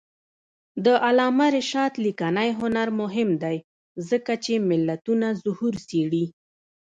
د 0.85 0.87
علامه 1.05 1.47
رشاد 1.57 1.93
لیکنی 2.05 2.49
هنر 2.59 2.87
مهم 3.01 3.29
دی 3.43 3.57
ځکه 4.09 4.33
چې 4.43 4.53
ملتونو 4.69 5.27
ظهور 5.43 5.73
څېړي. 5.89 6.25